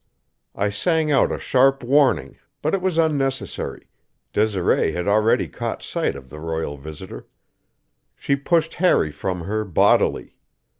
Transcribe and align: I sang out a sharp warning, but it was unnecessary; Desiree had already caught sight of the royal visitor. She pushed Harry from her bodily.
I 0.55 0.69
sang 0.71 1.11
out 1.11 1.31
a 1.31 1.37
sharp 1.37 1.83
warning, 1.83 2.39
but 2.63 2.73
it 2.73 2.81
was 2.81 2.97
unnecessary; 2.97 3.87
Desiree 4.33 4.93
had 4.93 5.07
already 5.07 5.47
caught 5.47 5.83
sight 5.83 6.15
of 6.15 6.27
the 6.31 6.39
royal 6.39 6.75
visitor. 6.75 7.27
She 8.15 8.35
pushed 8.35 8.73
Harry 8.73 9.11
from 9.11 9.41
her 9.41 9.63
bodily. 9.63 10.37